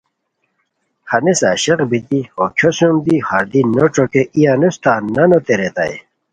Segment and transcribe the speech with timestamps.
[1.09, 5.95] ہنیسے عاشق بیتی ہو کھیو سوم دی ہردی نو ݯوکی ای انوس تان نانوتے ریتائے